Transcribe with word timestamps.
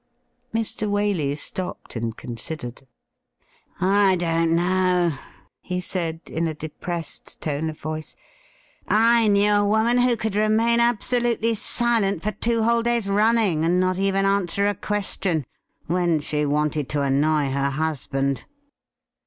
Mr. 0.51 0.89
Waley 0.89 1.37
stopped 1.37 1.95
and 1.95 2.17
considered.' 2.17 2.87
I 4.05 4.15
don't 4.15 4.55
know,' 4.55 5.13
he 5.61 5.79
said, 5.79 6.21
in 6.25 6.47
a 6.47 6.55
depressed 6.55 7.39
tone 7.39 7.69
of 7.69 7.79
voice.' 7.79 8.15
I 9.13 9.27
knew 9.27 9.53
a 9.53 9.63
woman 9.63 9.99
who 9.99 10.17
could 10.17 10.35
remain 10.35 10.79
absolutely 10.79 11.53
silent 11.53 12.23
for 12.23 12.29
MR. 12.31 12.33
WALEY^S 12.33 12.33
CHIEF 12.41 12.45
47 12.45 12.61
two 12.61 12.63
whole 12.63 12.81
days 12.81 13.09
running, 13.11 13.63
and 13.63 13.79
not 13.79 13.99
even 13.99 14.25
answer 14.25 14.65
a 14.67 14.73
question, 14.73 15.45
when 15.85 16.19
she 16.19 16.47
wanted 16.47 16.89
to 16.89 17.03
annoy 17.03 17.51
her 17.51 17.69
husband.' 17.69 18.45